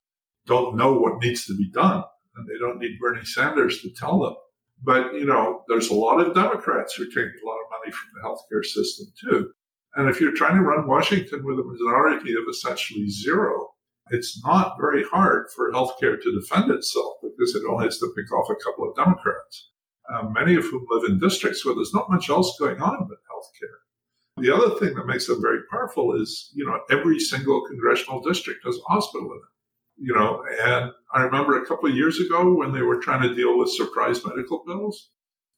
[0.46, 2.02] don't know what needs to be done
[2.36, 4.34] and they don't need Bernie Sanders to tell them.
[4.82, 7.92] But, you know, there's a lot of Democrats who are taking a lot of money
[7.92, 9.50] from the healthcare system too.
[9.96, 13.70] And if you're trying to run Washington with a majority of essentially zero,
[14.10, 18.32] it's not very hard for healthcare to defend itself because it only has to pick
[18.32, 19.70] off a couple of Democrats.
[20.12, 23.18] uh, many of whom live in districts where there's not much else going on but
[23.30, 24.42] healthcare.
[24.42, 28.64] The other thing that makes them very powerful is, you know, every single congressional district
[28.64, 30.06] has a hospital in it.
[30.06, 33.34] You know, and I remember a couple of years ago when they were trying to
[33.34, 35.10] deal with surprise medical bills,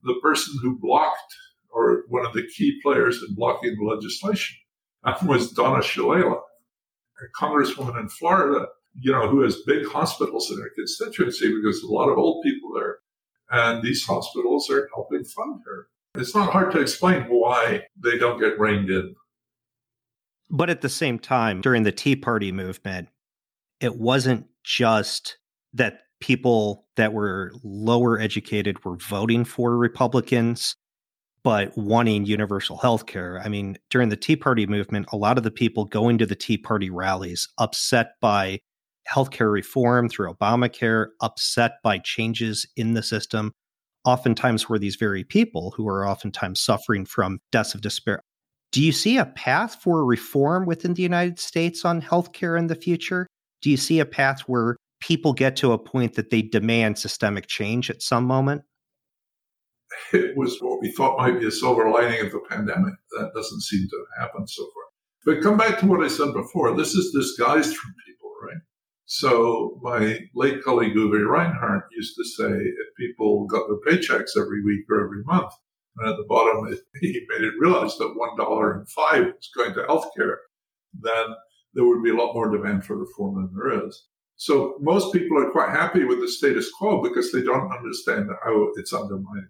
[0.03, 1.35] the person who blocked
[1.69, 4.57] or one of the key players in blocking the legislation
[5.27, 6.41] was Donna Shalala,
[7.23, 8.67] a congresswoman in Florida,
[8.99, 12.73] you know, who has big hospitals in her constituency because a lot of old people
[12.75, 12.99] there.
[13.51, 15.89] And these hospitals are helping fund her.
[16.15, 19.15] It's not hard to explain why they don't get reined in.
[20.51, 23.09] But at the same time, during the Tea Party movement,
[23.81, 25.39] it wasn't just
[25.73, 30.77] that people that were lower educated were voting for Republicans,
[31.43, 33.41] but wanting universal health care.
[33.45, 36.35] I mean, during the Tea Party movement, a lot of the people going to the
[36.35, 38.61] Tea Party rallies upset by
[39.11, 43.53] healthcare reform through Obamacare, upset by changes in the system,
[44.05, 48.21] oftentimes were these very people who are oftentimes suffering from deaths of despair.
[48.73, 52.77] Do you see a path for reform within the United States on healthcare in the
[52.77, 53.27] future?
[53.63, 57.49] Do you see a path where people get to a point that they demand systemic
[57.49, 58.63] change at some moment?
[60.13, 62.95] It was what we thought might be a silver lining of the pandemic.
[63.13, 64.85] That doesn't seem to have happened so far.
[65.25, 66.77] But come back to what I said before.
[66.77, 68.63] This is disguised from people, right?
[69.07, 74.63] So my late colleague Uwe Reinhardt used to say if people got their paychecks every
[74.65, 75.53] week or every month,
[75.99, 76.67] and at the bottom
[77.01, 80.37] he made it realize that one dollar and five is going to healthcare,
[80.99, 81.35] then
[81.75, 84.07] there would be a lot more demand for reform than there is.
[84.37, 88.71] So most people are quite happy with the status quo because they don't understand how
[88.77, 89.49] it's undermining.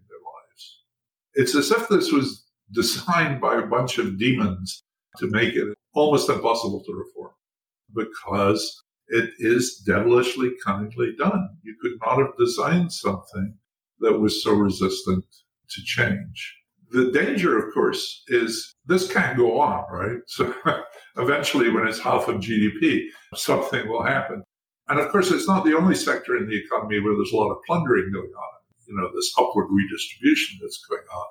[1.34, 4.82] It's as if this was designed by a bunch of demons
[5.18, 7.32] to make it almost impossible to reform
[7.94, 11.48] because it is devilishly cunningly done.
[11.62, 13.54] You could not have designed something
[13.98, 15.24] that was so resistant
[15.70, 16.56] to change.
[16.90, 20.18] The danger, of course, is this can't go on, right?
[20.26, 20.54] So
[21.16, 24.42] eventually, when it's half of GDP, something will happen.
[24.88, 27.50] And of course, it's not the only sector in the economy where there's a lot
[27.50, 28.59] of plundering going on.
[28.90, 31.26] You know, this upward redistribution that's going on.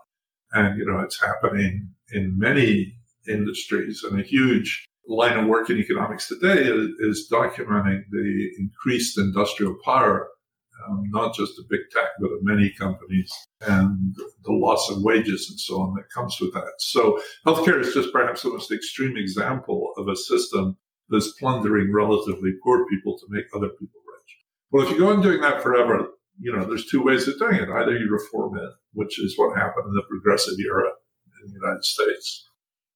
[0.53, 2.95] And, you know, it's happening in many
[3.27, 9.17] industries and a huge line of work in economics today is, is documenting the increased
[9.17, 10.29] industrial power,
[10.87, 13.31] um, not just of big tech, but of many companies
[13.67, 16.71] and the loss of wages and so on that comes with that.
[16.79, 20.77] So healthcare is just perhaps the most extreme example of a system
[21.09, 24.37] that's plundering relatively poor people to make other people rich.
[24.71, 26.07] Well, if you go on doing that forever,
[26.39, 27.69] you know, there's two ways of doing it.
[27.69, 30.89] Either you reform it, which is what happened in the progressive era
[31.41, 32.47] in the United States,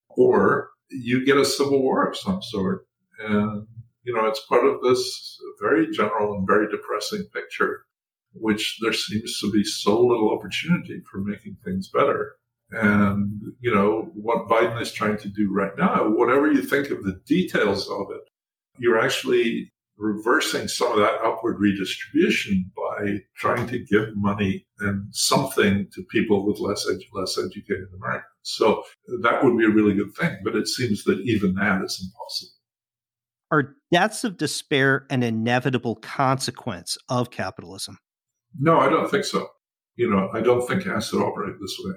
[0.10, 2.86] or you get a civil war of some sort.
[3.20, 3.68] And,
[4.04, 7.86] you know, it's part of this very general and very depressing picture,
[8.34, 12.36] which there seems to be so little opportunity for making things better.
[12.72, 17.04] And, you know, what Biden is trying to do right now, whatever you think of
[17.04, 18.22] the details of it,
[18.80, 25.88] you're actually reversing some of that upward redistribution by trying to give money and something
[25.94, 28.26] to people with less edu- less educated Americans.
[28.42, 28.84] So
[29.22, 32.52] that would be a really good thing, but it seems that even that is impossible.
[33.52, 38.00] Are deaths of despair an inevitable consequence of capitalism?
[38.60, 39.48] No, I don't think so.
[39.96, 41.96] You know, I don't think it has to operate this way.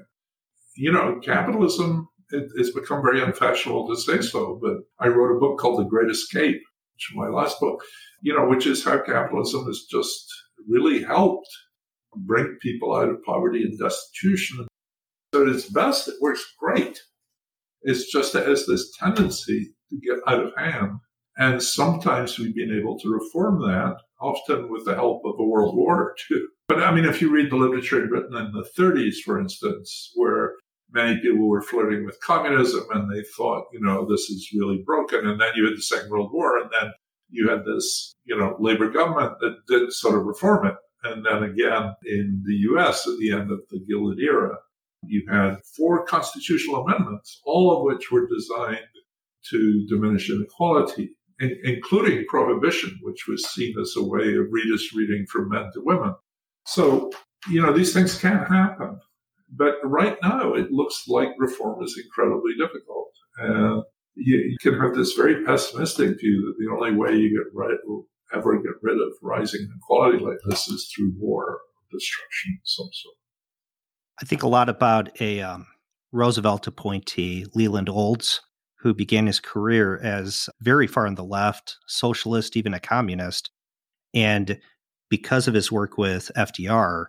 [0.77, 5.41] You know, capitalism it, it's become very unfashionable to say so, but I wrote a
[5.41, 6.61] book called The Great Escape,
[6.97, 7.83] which is my last book,
[8.23, 10.27] you know, which is how capitalism has just
[10.67, 11.49] really helped
[12.17, 14.67] bring people out of poverty and destitution.
[15.35, 16.99] So at its best, it works great.
[17.83, 20.93] It's just it has this tendency to get out of hand.
[21.37, 25.77] And sometimes we've been able to reform that, often with the help of a world
[25.77, 26.49] war too.
[26.69, 30.55] But I mean, if you read the literature written in the 30s, for instance, where
[30.91, 35.27] many people were flirting with communism and they thought, you know, this is really broken.
[35.27, 36.93] And then you had the Second World War and then
[37.29, 40.75] you had this, you know, labor government that did sort of reform it.
[41.05, 44.57] And then again in the US at the end of the Gilded Era,
[45.03, 48.81] you had four constitutional amendments, all of which were designed
[49.51, 55.71] to diminish inequality, including prohibition, which was seen as a way of redistributing from men
[55.75, 56.15] to women.
[56.65, 57.13] So,
[57.49, 58.99] you know, these things can happen.
[59.49, 63.13] But right now, it looks like reform is incredibly difficult.
[63.39, 63.85] And
[64.15, 67.77] you, you, can have this very pessimistic view that the only way you get right,
[68.35, 71.59] ever get rid of rising inequality like this is through war or
[71.93, 73.17] destruction of some sort.
[74.21, 75.67] I think a lot about a um,
[76.13, 78.41] Roosevelt appointee, Leland Olds,
[78.79, 83.51] who began his career as very far on the left, socialist, even a communist.
[84.15, 84.59] And
[85.11, 87.07] because of his work with FDR,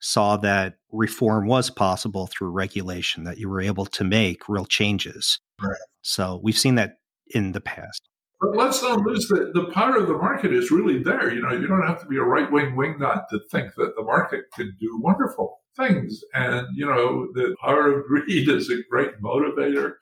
[0.00, 5.40] saw that reform was possible through regulation, that you were able to make real changes.
[5.60, 5.76] Right.
[6.02, 8.08] So we've seen that in the past.
[8.40, 11.32] But let's not lose the, the power of the market is really there.
[11.32, 14.02] You know, you don't have to be a right wing wingnut to think that the
[14.02, 16.20] market can do wonderful things.
[16.34, 19.94] And, you know, the power of greed is a great motivator.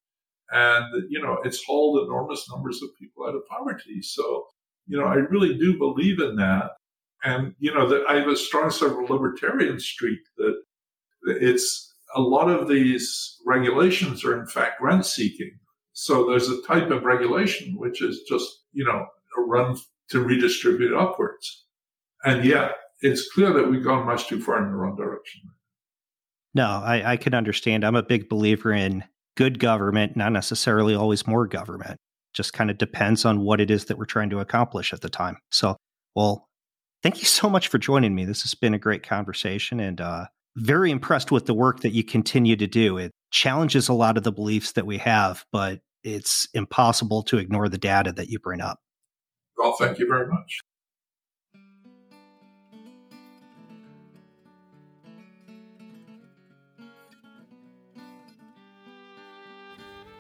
[0.51, 4.03] And, you know, it's hauled enormous numbers of people out of poverty.
[4.03, 4.47] So,
[4.87, 6.73] you know, I really do believe in that.
[7.25, 10.55] And, you know, that I have a strong sort of libertarian streak that
[11.23, 15.59] it's a lot of these regulations are in fact rent seeking.
[15.95, 19.07] So there's a type of regulation which is just, you know,
[19.39, 19.77] a run
[20.11, 21.65] to redistribute upwards.
[22.25, 25.43] And yet it's clear that we've gone much too far in the wrong direction.
[26.55, 27.85] No, I, I can understand.
[27.85, 29.03] I'm a big believer in
[29.37, 31.99] good government, not necessarily always more government.
[32.33, 35.09] Just kind of depends on what it is that we're trying to accomplish at the
[35.09, 35.39] time.
[35.51, 35.77] So,
[36.15, 36.49] well,
[37.05, 38.25] thank you so much for joining me.
[38.25, 40.25] This has been a great conversation and uh,
[40.57, 42.97] very impressed with the work that you continue to do.
[42.97, 47.69] It challenges a lot of the beliefs that we have, but it's impossible to ignore
[47.69, 48.79] the data that you bring up.
[49.59, 50.61] Well, thank you very much.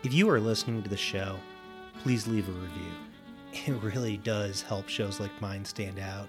[0.02, 1.38] If you are listening to the show,
[2.02, 2.92] please leave a review.
[3.66, 6.28] It really does help shows like mine stand out.